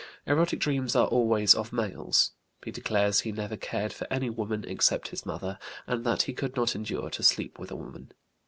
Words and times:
Erotic 0.25 0.59
dreams 0.59 0.95
are 0.95 1.05
always 1.05 1.53
of 1.53 1.71
males. 1.71 2.31
He 2.65 2.71
declares 2.71 3.19
he 3.19 3.31
never 3.31 3.55
cared 3.55 3.93
for 3.93 4.07
any 4.11 4.31
woman 4.31 4.65
except 4.67 5.09
his 5.09 5.27
mother, 5.27 5.59
and 5.85 6.03
that 6.05 6.23
he 6.23 6.33
could 6.33 6.55
not 6.55 6.73
endure 6.73 7.11
to 7.11 7.21
sleep 7.21 7.59
with 7.59 7.69
a 7.69 7.75
woman. 7.75 8.11